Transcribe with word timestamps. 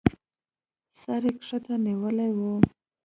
سر 0.99 1.23
يې 1.27 1.33
کښته 1.39 1.75
نيولى 1.85 2.29
و. 2.37 2.39